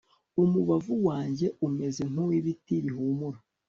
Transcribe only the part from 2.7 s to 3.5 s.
bihumura